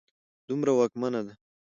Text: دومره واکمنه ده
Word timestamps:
دومره 0.47 0.71
واکمنه 0.75 1.21
ده 1.27 1.33